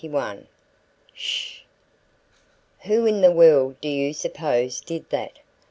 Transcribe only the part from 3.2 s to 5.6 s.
the world do you suppose did that?"